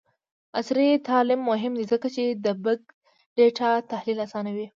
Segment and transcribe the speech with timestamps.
[0.59, 2.79] عصري تعلیم مهم دی ځکه چې د بګ
[3.37, 4.67] ډاټا تحلیل اسانوي.